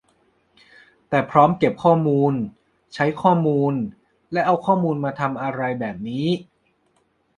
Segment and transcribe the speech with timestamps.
[1.09, 2.33] แต่พร้อมเก็บข้อมูล
[2.93, 3.73] ใช้ข้อมูล
[4.33, 6.27] และเอาข้อมูลมาทำอะไรแบบนี้